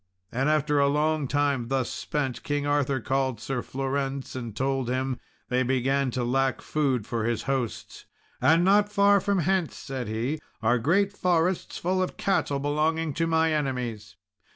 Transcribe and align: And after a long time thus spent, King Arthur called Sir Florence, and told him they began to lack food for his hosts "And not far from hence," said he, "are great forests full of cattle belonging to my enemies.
And 0.31 0.49
after 0.49 0.79
a 0.79 0.87
long 0.87 1.27
time 1.27 1.67
thus 1.67 1.87
spent, 1.87 2.41
King 2.41 2.65
Arthur 2.65 2.99
called 2.99 3.39
Sir 3.39 3.61
Florence, 3.61 4.35
and 4.35 4.55
told 4.55 4.89
him 4.89 5.19
they 5.49 5.61
began 5.61 6.09
to 6.09 6.23
lack 6.23 6.59
food 6.59 7.05
for 7.05 7.23
his 7.23 7.43
hosts 7.43 8.05
"And 8.41 8.65
not 8.65 8.91
far 8.91 9.21
from 9.21 9.37
hence," 9.41 9.75
said 9.75 10.07
he, 10.07 10.41
"are 10.59 10.79
great 10.79 11.13
forests 11.13 11.77
full 11.77 12.01
of 12.01 12.17
cattle 12.17 12.57
belonging 12.57 13.13
to 13.13 13.27
my 13.27 13.53
enemies. 13.53 14.15